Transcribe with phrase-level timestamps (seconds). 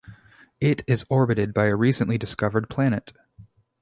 [0.59, 3.13] It is orbited by a recently discovered planet.